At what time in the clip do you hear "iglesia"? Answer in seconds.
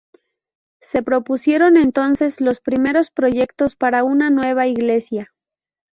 4.65-5.31